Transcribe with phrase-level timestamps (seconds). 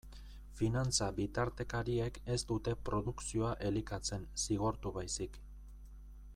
[0.59, 5.41] Finantza-bitartekariek ez dute produkzioa elikatzen, zigortu baizik.